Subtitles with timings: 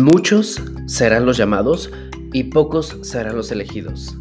[0.00, 1.90] Muchos serán los llamados
[2.32, 4.16] y pocos serán los elegidos.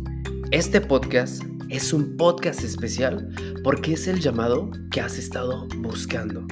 [0.51, 3.33] Este podcast es un podcast especial
[3.63, 6.45] porque es el llamado que has estado buscando.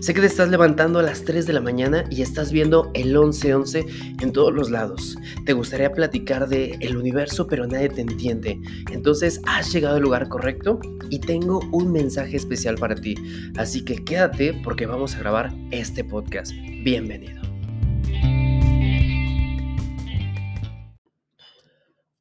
[0.00, 3.12] Sé que te estás levantando a las 3 de la mañana y estás viendo el
[3.16, 3.86] 1111
[4.20, 5.16] en todos los lados.
[5.46, 8.60] Te gustaría platicar de el universo, pero nadie te entiende.
[8.90, 13.14] Entonces has llegado al lugar correcto y tengo un mensaje especial para ti.
[13.56, 16.50] Así que quédate porque vamos a grabar este podcast.
[16.82, 17.41] Bienvenido.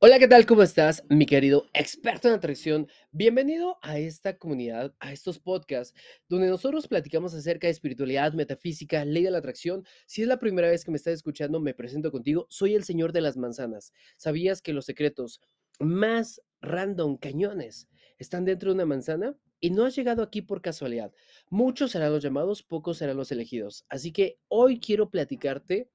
[0.04, 0.48] Hola, ¿qué tal?
[0.48, 2.88] ¿Cómo estás, mi querido experto en atracción?
[3.12, 5.94] Bienvenido a esta comunidad, a estos podcasts,
[6.28, 9.86] donde nosotros platicamos acerca de espiritualidad, metafísica, ley de la atracción.
[10.08, 12.48] Si es la primera vez que me estás escuchando, me presento contigo.
[12.50, 13.94] Soy el señor de las manzanas.
[14.18, 15.40] ¿Sabías que los secretos
[15.80, 17.88] más random, cañones,
[18.18, 19.38] están dentro de una manzana?
[19.60, 21.14] Y no has llegado aquí por casualidad.
[21.52, 23.86] Muchos serán los llamados, pocos serán los elegidos.
[23.88, 25.92] Así que hoy quiero platicarte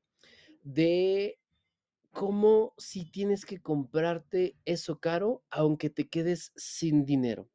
[0.62, 1.40] de
[2.16, 7.50] como si tienes que comprarte eso caro aunque te quedes sin dinero.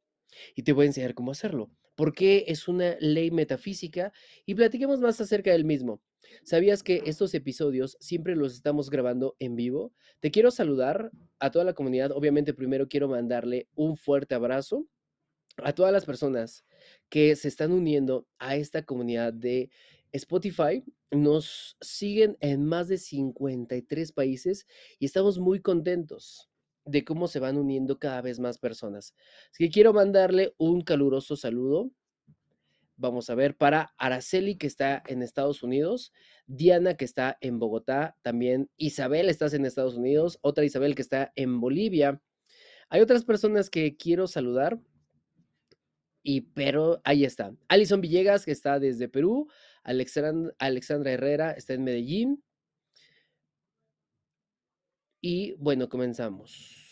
[0.54, 4.12] Y te voy a enseñar cómo hacerlo, porque es una ley metafísica
[4.46, 6.00] y platiquemos más acerca del mismo.
[6.44, 9.92] ¿Sabías que estos episodios siempre los estamos grabando en vivo?
[10.20, 11.10] Te quiero saludar
[11.40, 12.12] a toda la comunidad.
[12.12, 14.86] Obviamente primero quiero mandarle un fuerte abrazo
[15.56, 16.64] a todas las personas
[17.08, 19.70] que se están uniendo a esta comunidad de
[20.12, 24.66] Spotify nos siguen en más de 53 países
[24.98, 26.50] y estamos muy contentos
[26.84, 29.14] de cómo se van uniendo cada vez más personas.
[29.50, 31.90] Así que quiero mandarle un caluroso saludo.
[32.96, 36.12] Vamos a ver para Araceli que está en Estados Unidos,
[36.46, 41.32] Diana que está en Bogotá, también Isabel estás en Estados Unidos, otra Isabel que está
[41.34, 42.20] en Bolivia.
[42.90, 44.78] Hay otras personas que quiero saludar.
[46.22, 47.52] Y pero ahí está.
[47.66, 49.48] Alison Villegas que está desde Perú,
[49.82, 52.44] Alexandra Herrera está en Medellín.
[55.20, 56.82] Y bueno, comenzamos.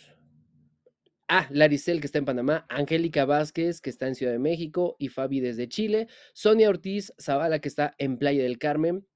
[1.28, 5.08] Ah, Laricel que está en Panamá, Angélica Vázquez que está en Ciudad de México y
[5.08, 9.06] Fabi desde Chile, Sonia Ortiz Zavala que está en Playa del Carmen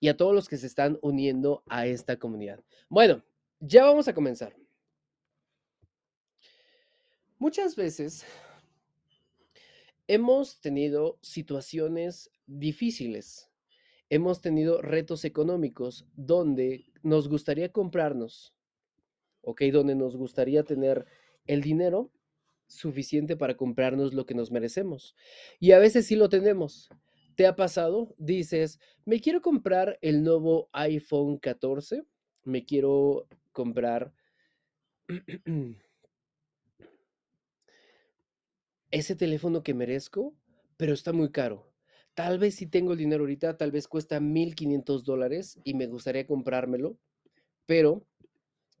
[0.00, 2.62] y a todos los que se están uniendo a esta comunidad.
[2.90, 3.24] Bueno,
[3.58, 4.54] ya vamos a comenzar.
[7.38, 8.26] Muchas veces
[10.06, 13.50] hemos tenido situaciones difíciles.
[14.10, 18.54] Hemos tenido retos económicos donde nos gustaría comprarnos,
[19.40, 19.62] ¿ok?
[19.72, 21.06] Donde nos gustaría tener
[21.46, 22.12] el dinero
[22.66, 25.14] suficiente para comprarnos lo que nos merecemos.
[25.60, 26.88] Y a veces sí lo tenemos.
[27.34, 28.14] ¿Te ha pasado?
[28.18, 32.04] Dices, me quiero comprar el nuevo iPhone 14,
[32.44, 34.12] me quiero comprar
[38.90, 40.34] ese teléfono que merezco,
[40.76, 41.73] pero está muy caro.
[42.14, 46.26] Tal vez si tengo el dinero ahorita, tal vez cuesta 1.500 dólares y me gustaría
[46.26, 46.98] comprármelo,
[47.66, 48.06] pero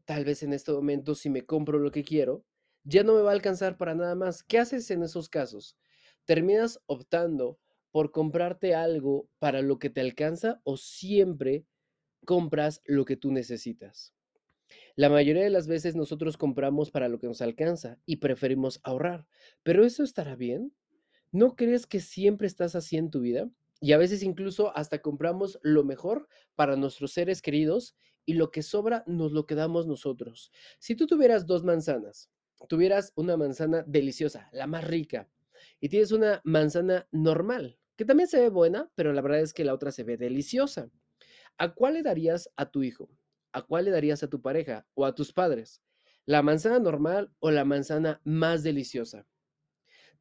[0.04, 2.44] tal vez en este momento si me compro lo que quiero,
[2.84, 4.42] ya no me va a alcanzar para nada más.
[4.44, 5.78] ¿Qué haces en esos casos?
[6.24, 7.58] ¿Terminas optando
[7.92, 11.66] por comprarte algo para lo que te alcanza o siempre
[12.26, 14.14] compras lo que tú necesitas?
[14.96, 19.26] La mayoría de las veces nosotros compramos para lo que nos alcanza y preferimos ahorrar,
[19.62, 20.74] pero ¿eso estará bien?
[21.34, 23.50] ¿No crees que siempre estás así en tu vida?
[23.80, 28.62] Y a veces incluso hasta compramos lo mejor para nuestros seres queridos y lo que
[28.62, 30.52] sobra nos lo quedamos nosotros.
[30.78, 32.30] Si tú tuvieras dos manzanas,
[32.68, 35.28] tuvieras una manzana deliciosa, la más rica,
[35.80, 39.64] y tienes una manzana normal, que también se ve buena, pero la verdad es que
[39.64, 40.88] la otra se ve deliciosa.
[41.58, 43.10] ¿A cuál le darías a tu hijo?
[43.50, 45.82] ¿A cuál le darías a tu pareja o a tus padres?
[46.26, 49.26] ¿La manzana normal o la manzana más deliciosa?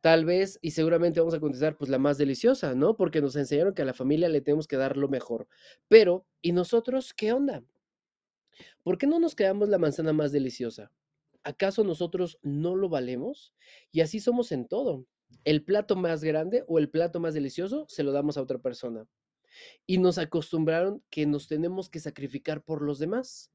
[0.03, 2.97] Tal vez, y seguramente vamos a contestar, pues la más deliciosa, ¿no?
[2.97, 5.47] Porque nos enseñaron que a la familia le tenemos que dar lo mejor.
[5.87, 7.63] Pero, ¿y nosotros qué onda?
[8.83, 10.91] ¿Por qué no nos quedamos la manzana más deliciosa?
[11.45, 13.53] ¿Acaso nosotros no lo valemos?
[13.93, 15.05] Y así somos en todo.
[15.45, 19.07] El plato más grande o el plato más delicioso se lo damos a otra persona.
[19.85, 23.53] Y nos acostumbraron que nos tenemos que sacrificar por los demás.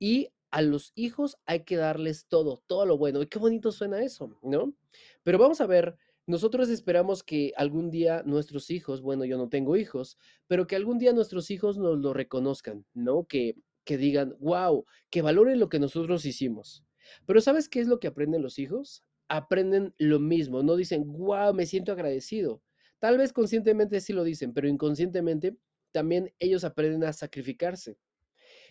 [0.00, 3.22] Y a los hijos hay que darles todo, todo lo bueno.
[3.22, 4.74] Y qué bonito suena eso, ¿no?
[5.22, 5.96] Pero vamos a ver,
[6.26, 10.98] nosotros esperamos que algún día nuestros hijos, bueno, yo no tengo hijos, pero que algún
[10.98, 13.26] día nuestros hijos nos lo reconozcan, ¿no?
[13.26, 16.84] Que, que digan, wow, que valoren lo que nosotros hicimos.
[17.26, 19.02] Pero ¿sabes qué es lo que aprenden los hijos?
[19.28, 22.62] Aprenden lo mismo, no dicen, wow, me siento agradecido.
[22.98, 25.56] Tal vez conscientemente sí lo dicen, pero inconscientemente
[25.92, 27.98] también ellos aprenden a sacrificarse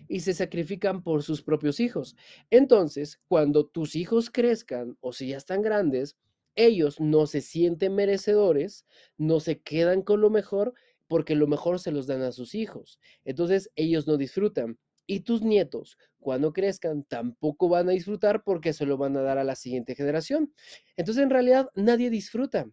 [0.07, 2.15] y se sacrifican por sus propios hijos.
[2.49, 6.17] Entonces, cuando tus hijos crezcan o si ya están grandes,
[6.55, 8.85] ellos no se sienten merecedores,
[9.17, 10.73] no se quedan con lo mejor
[11.07, 12.99] porque lo mejor se los dan a sus hijos.
[13.23, 14.79] Entonces ellos no disfrutan.
[15.07, 19.37] Y tus nietos, cuando crezcan, tampoco van a disfrutar porque se lo van a dar
[19.37, 20.51] a la siguiente generación.
[20.97, 22.67] Entonces en realidad nadie disfruta,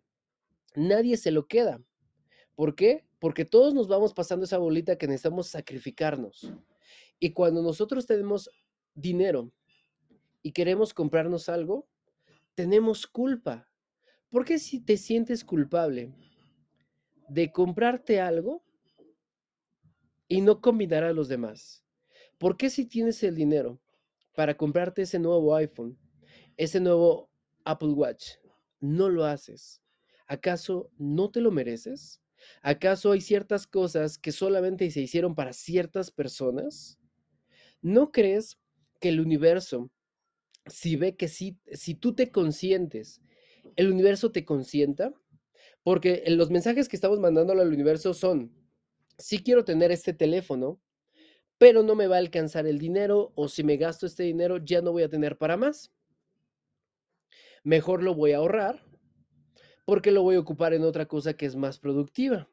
[0.74, 1.82] nadie se lo queda.
[2.54, 3.04] ¿Por qué?
[3.19, 6.54] Porque todos nos vamos pasando esa bolita que necesitamos sacrificarnos.
[7.22, 8.50] Y cuando nosotros tenemos
[8.94, 9.52] dinero
[10.42, 11.86] y queremos comprarnos algo,
[12.56, 13.70] tenemos culpa.
[14.28, 16.12] ¿Por qué si te sientes culpable
[17.28, 18.64] de comprarte algo
[20.26, 21.84] y no combinar a los demás?
[22.38, 23.80] ¿Por qué si tienes el dinero
[24.34, 25.96] para comprarte ese nuevo iPhone,
[26.56, 27.30] ese nuevo
[27.64, 28.30] Apple Watch,
[28.80, 29.80] no lo haces?
[30.26, 32.20] ¿Acaso no te lo mereces?
[32.62, 36.98] ¿Acaso hay ciertas cosas que solamente se hicieron para ciertas personas?
[37.82, 38.58] ¿No crees
[39.00, 39.90] que el universo,
[40.67, 43.20] si ve que si, si tú te consientes,
[43.75, 45.12] el universo te consienta?
[45.82, 48.52] Porque los mensajes que estamos mandando al universo son,
[49.19, 50.81] sí quiero tener este teléfono,
[51.58, 54.81] pero no me va a alcanzar el dinero o si me gasto este dinero ya
[54.81, 55.93] no voy a tener para más.
[57.64, 58.84] Mejor lo voy a ahorrar
[59.84, 62.49] porque lo voy a ocupar en otra cosa que es más productiva.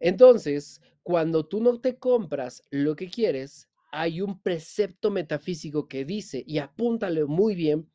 [0.00, 6.42] Entonces, cuando tú no te compras lo que quieres, hay un precepto metafísico que dice,
[6.46, 7.90] y apúntale muy bien,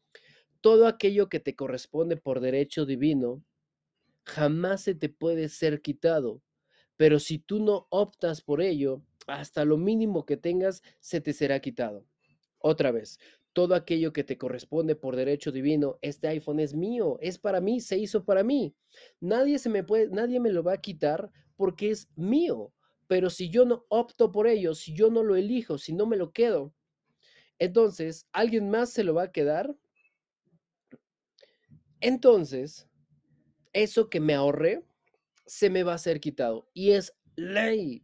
[0.62, 3.44] todo aquello que te corresponde por derecho divino,
[4.25, 6.41] jamás se te puede ser quitado.
[6.97, 11.59] Pero si tú no optas por ello, hasta lo mínimo que tengas se te será
[11.59, 12.06] quitado.
[12.59, 13.19] Otra vez,
[13.53, 17.80] todo aquello que te corresponde por derecho divino, este iPhone es mío, es para mí,
[17.80, 18.75] se hizo para mí.
[19.19, 22.74] Nadie se me puede, nadie me lo va a quitar porque es mío.
[23.07, 26.18] Pero si yo no opto por ello, si yo no lo elijo, si no me
[26.18, 26.74] lo quedo,
[27.59, 29.75] entonces alguien más se lo va a quedar.
[32.00, 32.88] Entonces,
[33.74, 34.86] eso que me ahorré
[35.45, 38.04] se me va a ser quitado y es ley.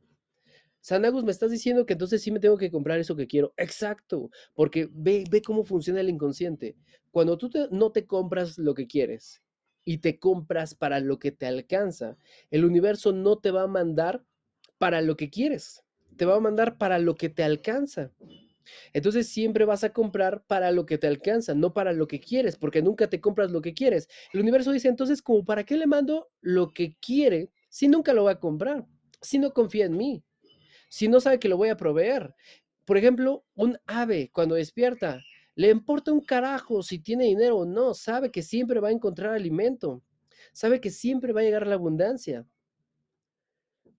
[0.79, 3.53] Sanagus, me estás diciendo que entonces sí me tengo que comprar eso que quiero.
[3.55, 6.75] Exacto, porque ve, ve cómo funciona el inconsciente.
[7.11, 9.42] Cuando tú no te compras lo que quieres
[9.85, 12.17] y te compras para lo que te alcanza,
[12.51, 14.23] el universo no te va a mandar
[14.77, 15.83] para lo que quieres,
[16.17, 18.11] te va a mandar para lo que te alcanza.
[18.93, 22.55] Entonces siempre vas a comprar para lo que te alcanza, no para lo que quieres,
[22.55, 24.07] porque nunca te compras lo que quieres.
[24.31, 28.23] El universo dice entonces, como para qué le mando lo que quiere si nunca lo
[28.23, 28.85] va a comprar,
[29.21, 30.23] si no confía en mí
[30.93, 32.35] si no sabe que lo voy a proveer?
[32.85, 35.23] Por ejemplo, un ave cuando despierta,
[35.55, 39.33] le importa un carajo si tiene dinero o no, sabe que siempre va a encontrar
[39.33, 40.01] alimento,
[40.51, 42.45] sabe que siempre va a llegar la abundancia.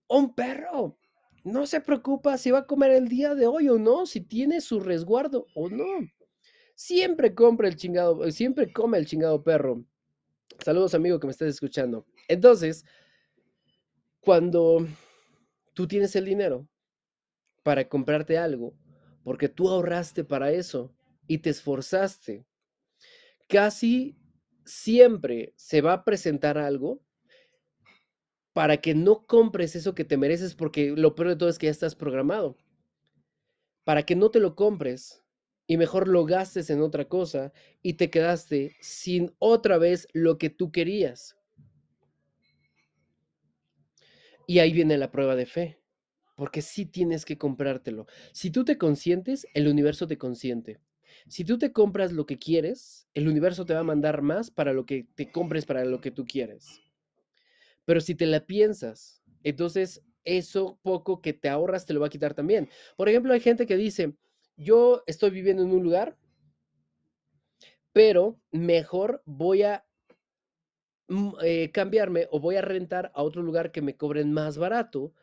[0.07, 0.97] Un perro
[1.43, 4.61] no se preocupa si va a comer el día de hoy o no, si tiene
[4.61, 6.07] su resguardo o no.
[6.75, 9.85] Siempre compra el chingado, siempre come el chingado perro.
[10.63, 12.05] Saludos amigo que me estás escuchando.
[12.27, 12.83] Entonces,
[14.19, 14.85] cuando
[15.73, 16.67] tú tienes el dinero,
[17.63, 18.75] para comprarte algo,
[19.23, 20.94] porque tú ahorraste para eso
[21.27, 22.45] y te esforzaste.
[23.47, 24.17] Casi
[24.65, 27.01] siempre se va a presentar algo
[28.53, 31.67] para que no compres eso que te mereces, porque lo peor de todo es que
[31.67, 32.57] ya estás programado.
[33.83, 35.23] Para que no te lo compres
[35.67, 37.51] y mejor lo gastes en otra cosa
[37.81, 41.37] y te quedaste sin otra vez lo que tú querías.
[44.47, 45.81] Y ahí viene la prueba de fe
[46.35, 48.07] porque sí tienes que comprártelo.
[48.33, 50.79] Si tú te consientes, el universo te consiente.
[51.27, 54.73] Si tú te compras lo que quieres, el universo te va a mandar más para
[54.73, 56.81] lo que te compres para lo que tú quieres.
[57.85, 62.11] Pero si te la piensas, entonces eso poco que te ahorras te lo va a
[62.11, 62.69] quitar también.
[62.95, 64.13] Por ejemplo, hay gente que dice,
[64.55, 66.17] yo estoy viviendo en un lugar,
[67.91, 69.85] pero mejor voy a
[71.07, 75.13] mm, eh, cambiarme o voy a rentar a otro lugar que me cobren más barato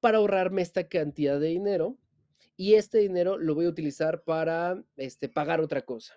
[0.00, 1.98] para ahorrarme esta cantidad de dinero
[2.62, 6.14] y este dinero lo voy a utilizar para este, pagar otra cosa.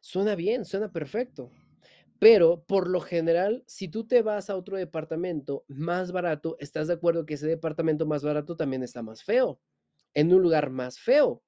[0.00, 1.50] Suena bien, suena perfecto.
[2.18, 6.94] Pero por lo general, si tú te vas a otro departamento más barato, estás de
[6.94, 9.60] acuerdo que ese departamento más barato también está más feo,
[10.14, 11.42] en un lugar más feo.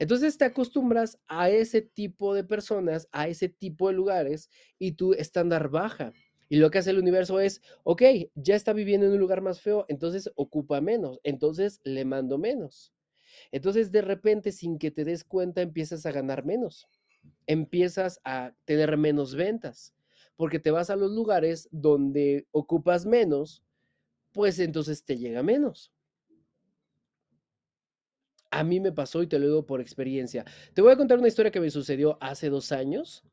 [0.00, 5.12] Entonces te acostumbras a ese tipo de personas, a ese tipo de lugares y tu
[5.12, 6.12] estándar baja.
[6.48, 8.02] Y lo que hace el universo es, ok,
[8.34, 12.92] ya está viviendo en un lugar más feo, entonces ocupa menos, entonces le mando menos.
[13.52, 16.88] Entonces de repente, sin que te des cuenta, empiezas a ganar menos,
[17.46, 19.94] empiezas a tener menos ventas,
[20.36, 23.62] porque te vas a los lugares donde ocupas menos,
[24.32, 25.92] pues entonces te llega menos.
[28.50, 30.44] A mí me pasó y te lo digo por experiencia.
[30.72, 33.24] Te voy a contar una historia que me sucedió hace dos años.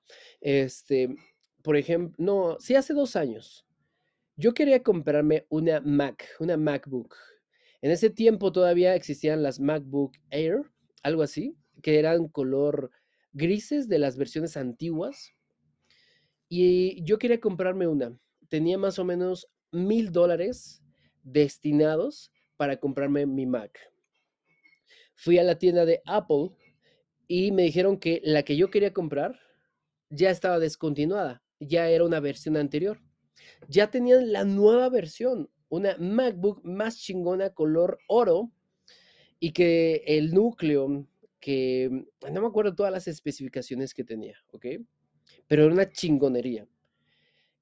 [0.41, 1.15] Este,
[1.63, 3.65] por ejemplo, no, sí hace dos años.
[4.35, 7.15] Yo quería comprarme una Mac, una MacBook.
[7.81, 10.61] En ese tiempo todavía existían las MacBook Air,
[11.03, 12.91] algo así, que eran color
[13.31, 15.33] grises de las versiones antiguas.
[16.49, 18.17] Y yo quería comprarme una.
[18.49, 20.83] Tenía más o menos mil dólares
[21.23, 23.79] destinados para comprarme mi Mac.
[25.15, 26.49] Fui a la tienda de Apple
[27.27, 29.39] y me dijeron que la que yo quería comprar
[30.09, 33.01] ya estaba descontinuada, ya era una versión anterior.
[33.67, 38.51] Ya tenían la nueva versión, una MacBook más chingona color oro
[39.39, 41.07] y que el núcleo,
[41.39, 44.65] que no me acuerdo todas las especificaciones que tenía, ¿ok?
[45.47, 46.67] Pero era una chingonería.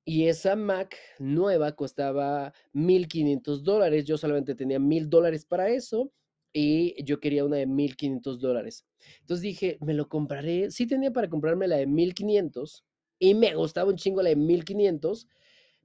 [0.03, 4.05] Y esa Mac nueva costaba 1.500 dólares.
[4.05, 6.11] Yo solamente tenía 1.000 dólares para eso
[6.53, 8.85] y yo quería una de 1.500 dólares.
[9.21, 10.71] Entonces dije, me lo compraré.
[10.71, 12.83] Sí tenía para comprarme la de 1.500
[13.21, 15.27] y me gustaba un chingo la de 1.500,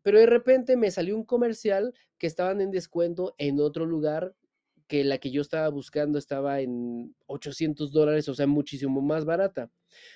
[0.03, 4.35] pero de repente me salió un comercial que estaban en descuento en otro lugar
[4.87, 9.71] que la que yo estaba buscando estaba en 800 dólares, o sea, muchísimo más barata.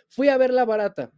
[0.08, 1.12] Fui a ver la barata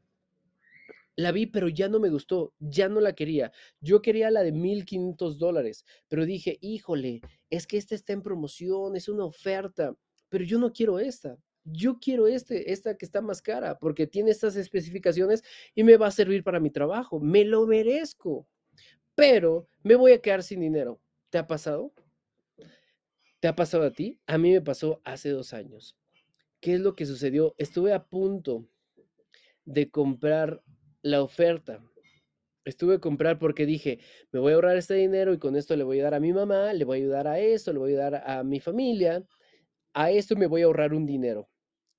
[1.14, 3.52] la vi, pero ya no me gustó, ya no la quería.
[3.80, 8.96] Yo quería la de 1500 dólares, pero dije, híjole, es que esta está en promoción,
[8.96, 9.94] es una oferta,
[10.28, 11.36] pero yo no quiero esta.
[11.64, 16.08] Yo quiero este, esta que está más cara, porque tiene estas especificaciones y me va
[16.08, 17.20] a servir para mi trabajo.
[17.20, 18.48] Me lo merezco,
[19.14, 21.00] pero me voy a quedar sin dinero.
[21.30, 21.92] ¿Te ha pasado?
[23.40, 24.20] ¿Te ha pasado a ti?
[24.26, 25.96] A mí me pasó hace dos años.
[26.60, 27.54] ¿Qué es lo que sucedió?
[27.58, 28.68] Estuve a punto
[29.64, 30.62] de comprar
[31.02, 31.84] la oferta.
[32.64, 33.98] Estuve a comprar porque dije,
[34.30, 36.32] me voy a ahorrar este dinero y con esto le voy a dar a mi
[36.32, 39.26] mamá, le voy a ayudar a esto, le voy a ayudar a mi familia.
[39.94, 41.48] A esto me voy a ahorrar un dinero.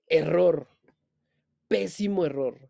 [0.07, 0.67] Error.
[1.67, 2.69] Pésimo error.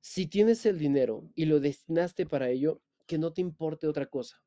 [0.00, 4.42] Si tienes el dinero y lo destinaste para ello, que no te importe otra cosa.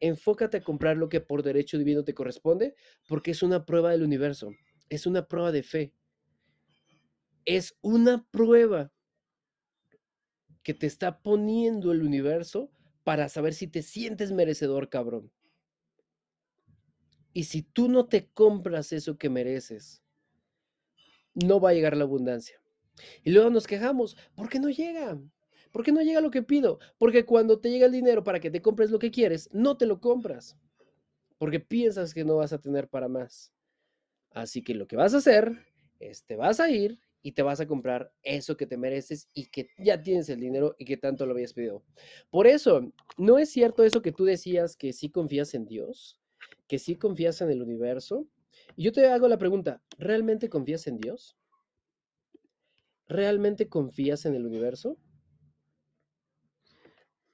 [0.00, 2.74] Enfócate a comprar lo que por derecho divino te corresponde,
[3.08, 4.52] porque es una prueba del universo,
[4.88, 5.94] es una prueba de fe.
[7.44, 8.92] Es una prueba
[10.62, 12.70] que te está poniendo el universo
[13.02, 15.30] para saber si te sientes merecedor, cabrón.
[17.32, 20.03] Y si tú no te compras eso que mereces,
[21.34, 22.60] no va a llegar la abundancia.
[23.22, 25.20] Y luego nos quejamos, ¿por qué no llega?
[25.72, 26.78] ¿Por qué no llega lo que pido?
[26.98, 29.86] Porque cuando te llega el dinero para que te compres lo que quieres, no te
[29.86, 30.56] lo compras.
[31.36, 33.52] Porque piensas que no vas a tener para más.
[34.30, 35.66] Así que lo que vas a hacer
[35.98, 39.46] es te vas a ir y te vas a comprar eso que te mereces y
[39.46, 41.82] que ya tienes el dinero y que tanto lo habías pedido.
[42.30, 46.20] Por eso, ¿no es cierto eso que tú decías que sí confías en Dios?
[46.68, 48.28] ¿Que sí confías en el universo?
[48.76, 51.36] Y yo te hago la pregunta, ¿realmente confías en Dios?
[53.06, 54.98] ¿Realmente confías en el universo?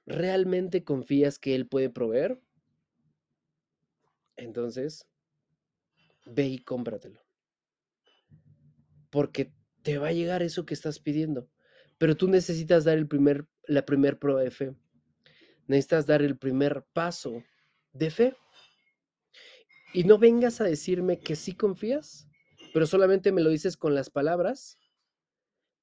[0.05, 2.41] ¿Realmente confías que Él puede proveer?
[4.35, 5.07] Entonces,
[6.25, 7.21] ve y cómpratelo.
[9.09, 11.49] Porque te va a llegar eso que estás pidiendo.
[11.97, 14.75] Pero tú necesitas dar el primer, la primer prueba de fe.
[15.67, 17.43] Necesitas dar el primer paso
[17.93, 18.35] de fe.
[19.93, 22.27] Y no vengas a decirme que sí confías,
[22.73, 24.77] pero solamente me lo dices con las palabras,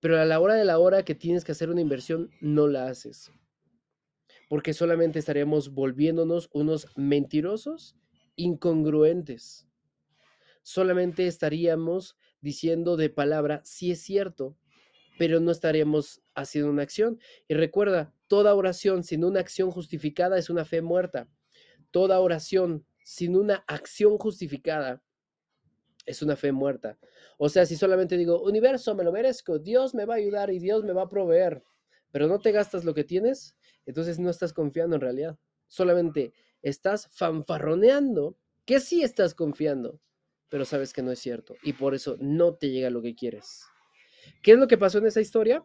[0.00, 2.86] pero a la hora de la hora que tienes que hacer una inversión, no la
[2.86, 3.30] haces.
[4.48, 7.96] Porque solamente estaríamos volviéndonos unos mentirosos,
[8.34, 9.68] incongruentes.
[10.62, 14.56] Solamente estaríamos diciendo de palabra, sí es cierto,
[15.18, 17.18] pero no estaríamos haciendo una acción.
[17.46, 21.28] Y recuerda, toda oración sin una acción justificada es una fe muerta.
[21.90, 25.02] Toda oración sin una acción justificada
[26.04, 26.98] es una fe muerta.
[27.38, 30.58] O sea, si solamente digo, universo, me lo merezco, Dios me va a ayudar y
[30.58, 31.64] Dios me va a proveer,
[32.12, 35.38] pero no te gastas lo que tienes, entonces no estás confiando en realidad.
[35.68, 38.36] Solamente estás fanfarroneando
[38.66, 40.02] que sí estás confiando,
[40.50, 43.64] pero sabes que no es cierto y por eso no te llega lo que quieres.
[44.42, 45.64] ¿Qué es lo que pasó en esa historia?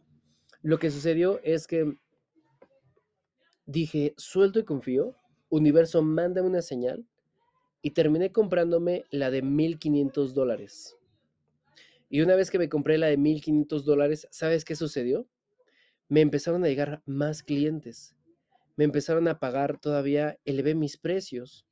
[0.62, 1.97] Lo que sucedió es que
[3.65, 5.17] dije, suelto y confío,
[5.50, 7.05] universo, mándame una señal
[7.84, 10.98] y terminé comprándome la de 1500 dólares.
[12.10, 15.28] Y una vez que me compré la de 1500 dólares, ¿sabes qué sucedió?
[16.08, 18.16] Me empezaron a llegar más clientes.
[18.78, 21.68] Me empezaron a pagar todavía, elevé mis precios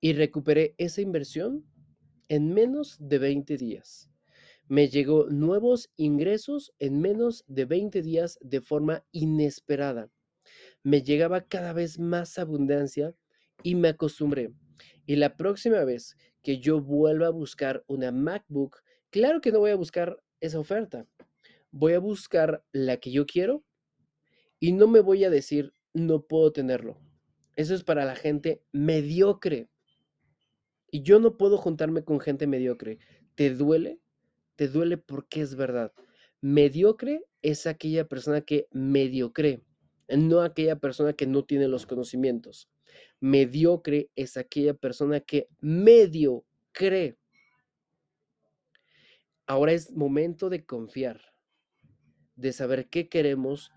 [0.00, 1.64] y recuperé esa inversión
[2.28, 4.10] en menos de 20 días.
[4.66, 10.08] Me llegó nuevos ingresos en menos de 20 días de forma inesperada.
[10.82, 13.14] Me llegaba cada vez más abundancia
[13.62, 14.54] y me acostumbré.
[15.06, 19.70] Y la próxima vez que yo vuelva a buscar una MacBook, claro que no voy
[19.70, 21.06] a buscar esa oferta.
[21.70, 23.64] Voy a buscar la que yo quiero
[24.60, 26.98] y no me voy a decir no puedo tenerlo.
[27.56, 29.68] Eso es para la gente mediocre.
[30.90, 32.98] Y yo no puedo juntarme con gente mediocre.
[33.34, 34.00] ¿Te duele?
[34.56, 35.92] Te duele porque es verdad.
[36.40, 39.62] Mediocre es aquella persona que mediocre,
[40.08, 42.68] no aquella persona que no tiene los conocimientos.
[43.20, 47.16] Mediocre es aquella persona que medio cree.
[49.46, 51.20] Ahora es momento de confiar,
[52.36, 53.70] de saber qué queremos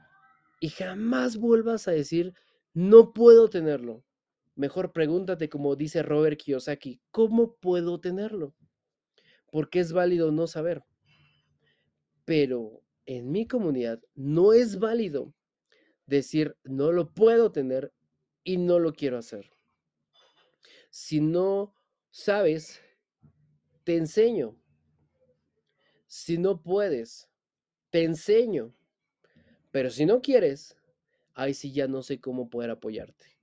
[0.59, 2.33] y jamás vuelvas a decir,
[2.73, 4.03] no puedo tenerlo.
[4.55, 8.55] Mejor pregúntate, como dice Robert Kiyosaki, ¿cómo puedo tenerlo?
[9.51, 10.83] Porque es válido no saber.
[12.25, 15.33] Pero en mi comunidad no es válido
[16.07, 17.93] decir, no lo puedo tener
[18.43, 19.51] y no lo quiero hacer.
[20.89, 21.75] Si no
[22.09, 22.81] sabes,
[23.83, 24.57] te enseño.
[26.07, 27.29] Si no puedes,
[27.89, 28.73] te enseño.
[29.71, 30.75] Pero si no quieres,
[31.35, 33.37] ahí sí ya no sé cómo poder apoyarte.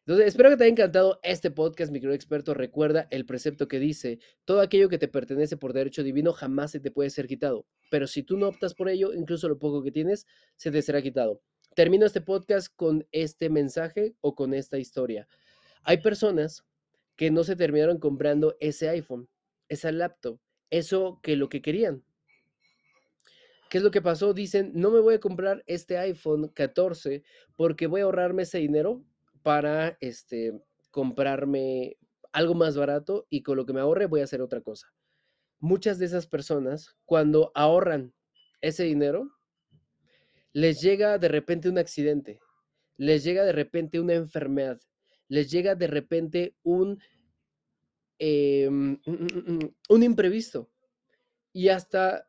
[0.00, 2.54] Entonces, espero que te haya encantado este podcast, micro experto.
[2.54, 6.80] Recuerda el precepto que dice, todo aquello que te pertenece por derecho divino jamás se
[6.80, 7.66] te puede ser quitado.
[7.90, 11.02] Pero si tú no optas por ello, incluso lo poco que tienes, se te será
[11.02, 11.42] quitado.
[11.78, 15.28] Termino este podcast con este mensaje o con esta historia.
[15.84, 16.66] Hay personas
[17.14, 19.28] que no se terminaron comprando ese iPhone,
[19.68, 22.02] esa laptop, eso que lo que querían.
[23.70, 24.34] ¿Qué es lo que pasó?
[24.34, 27.22] Dicen, no me voy a comprar este iPhone 14
[27.54, 29.04] porque voy a ahorrarme ese dinero
[29.44, 31.96] para este, comprarme
[32.32, 34.92] algo más barato y con lo que me ahorre voy a hacer otra cosa.
[35.60, 38.12] Muchas de esas personas, cuando ahorran
[38.62, 39.37] ese dinero,
[40.52, 42.40] les llega de repente un accidente,
[42.96, 44.80] les llega de repente una enfermedad,
[45.28, 47.00] les llega de repente un,
[48.18, 48.98] em,
[49.88, 50.70] un imprevisto.
[51.52, 52.28] Y hasta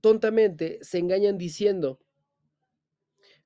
[0.00, 2.00] tontamente se engañan diciendo,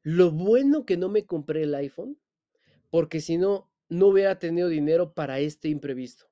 [0.02, 2.18] lo bueno que no me compré el iPhone
[2.90, 6.26] porque si no, no hubiera tenido dinero para este imprevisto.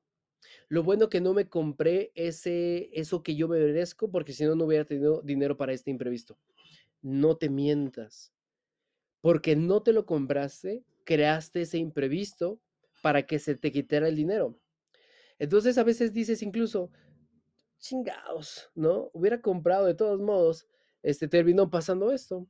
[0.69, 4.55] Lo bueno que no me compré ese, eso que yo me merezco, porque si no,
[4.55, 6.38] no hubiera tenido dinero para este imprevisto.
[7.03, 8.33] No te mientas,
[9.21, 12.61] porque no te lo compraste, creaste ese imprevisto
[13.03, 14.59] para que se te quitara el dinero.
[15.38, 16.91] Entonces a veces dices incluso,
[17.79, 19.11] chingados, ¿no?
[19.12, 20.69] Hubiera comprado de todos modos,
[21.03, 22.47] este terminó pasando esto.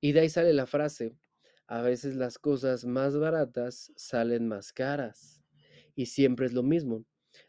[0.00, 1.14] Y de ahí sale la frase,
[1.66, 5.42] a veces las cosas más baratas salen más caras.
[5.94, 7.04] Y siempre es lo mismo.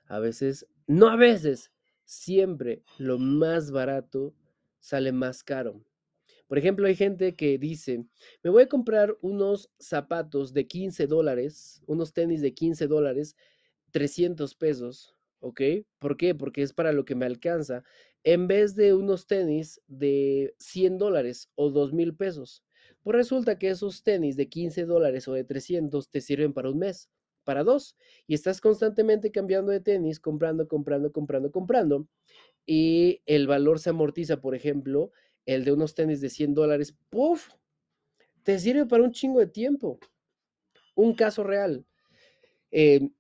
[0.06, 1.72] A veces, no a veces,
[2.04, 4.36] siempre lo más barato
[4.80, 5.86] sale más caro.
[6.52, 8.04] Por ejemplo, hay gente que dice,
[8.44, 13.38] me voy a comprar unos zapatos de 15 dólares, unos tenis de 15 dólares,
[13.92, 15.62] 300 pesos, ¿ok?
[15.98, 16.36] ¿Por qué?
[16.36, 17.86] Porque es para lo que me alcanza,
[18.26, 22.66] en vez de unos tenis de 100 dólares o 2 mil pesos.
[23.02, 26.80] Pues resulta que esos tenis de 15 dólares o de 300 te sirven para un
[26.80, 27.10] mes,
[27.46, 27.96] para dos,
[28.28, 32.10] y estás constantemente cambiando de tenis, comprando, comprando, comprando, comprando,
[32.66, 35.12] y el valor se amortiza, por ejemplo,
[35.46, 37.50] el de unos tenis de 100 dólares, ¡puf!
[38.44, 40.00] Te sirve para un chingo de tiempo.
[40.96, 41.86] Un caso real.
[42.72, 43.14] Em,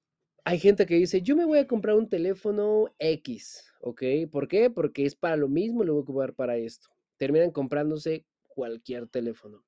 [0.43, 4.03] hay gente que dice, yo me voy a comprar un teléfono X, ¿ok?
[4.31, 4.69] ¿Por qué?
[4.69, 6.89] Porque es para lo mismo, lo voy a ocupar para esto.
[7.17, 9.63] Terminan comprándose cualquier teléfono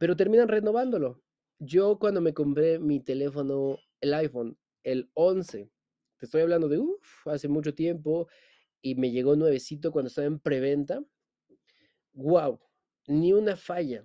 [0.00, 1.22] pero terminan renovándolo.
[1.58, 5.70] Yo cuando me compré mi teléfono, el iPhone, el 11,
[6.16, 6.82] te estoy hablando de
[7.26, 8.26] hace mucho tiempo
[8.80, 11.04] y me llegó nuevecito cuando estaba en preventa.
[12.12, 12.60] ¡Wow!
[13.06, 14.04] Ni una falla.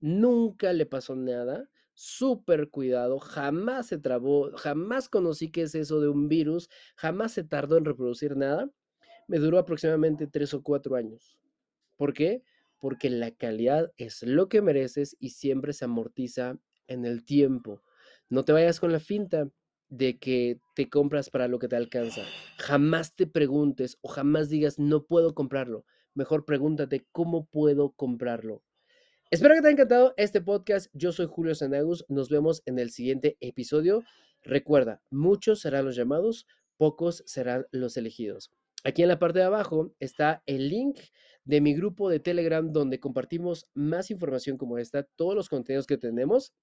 [0.00, 1.68] Nunca le pasó nada.
[1.94, 3.18] Súper cuidado.
[3.18, 4.50] Jamás se trabó.
[4.56, 6.68] Jamás conocí qué es eso de un virus.
[6.96, 8.70] Jamás se tardó en reproducir nada.
[9.28, 11.38] Me duró aproximadamente tres o cuatro años.
[11.96, 12.42] ¿Por qué?
[12.78, 17.82] porque la calidad es lo que mereces y siempre se amortiza en el tiempo.
[18.28, 19.48] No te vayas con la finta
[19.88, 22.22] de que te compras para lo que te alcanza.
[22.58, 25.84] Jamás te preguntes o jamás digas no puedo comprarlo.
[26.16, 28.62] Mejor pregúntate cómo puedo comprarlo.
[29.30, 30.90] Espero que te haya encantado este podcast.
[30.94, 32.06] Yo soy Julio Sanagus.
[32.08, 34.02] Nos vemos en el siguiente episodio.
[34.42, 36.46] Recuerda, muchos serán los llamados,
[36.78, 38.50] pocos serán los elegidos.
[38.82, 41.00] Aquí en la parte de abajo está el link
[41.44, 45.98] de mi grupo de Telegram donde compartimos más información como esta, todos los contenidos que
[45.98, 46.54] tenemos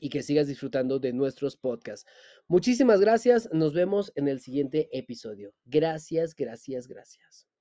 [0.00, 2.08] y que sigas disfrutando de nuestros podcasts.
[2.46, 3.48] Muchísimas gracias.
[3.52, 5.52] Nos vemos en el siguiente episodio.
[5.64, 7.53] Gracias, gracias, gracias.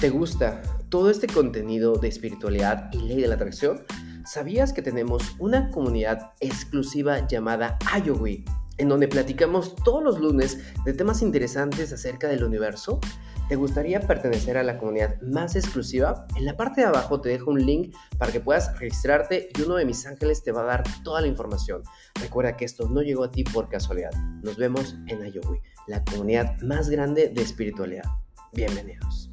[0.00, 3.84] ¿Te gusta todo este contenido de espiritualidad y ley de la atracción?
[4.24, 8.44] ¿Sabías que tenemos una comunidad exclusiva llamada Ayowi?
[8.78, 13.00] en donde platicamos todos los lunes de temas interesantes acerca del universo.
[13.48, 16.28] ¿Te gustaría pertenecer a la comunidad más exclusiva?
[16.36, 19.74] En la parte de abajo te dejo un link para que puedas registrarte y uno
[19.74, 21.82] de mis ángeles te va a dar toda la información.
[22.20, 24.12] Recuerda que esto no llegó a ti por casualidad.
[24.44, 28.04] Nos vemos en Ayohui, la comunidad más grande de espiritualidad.
[28.52, 29.28] Bienvenidos.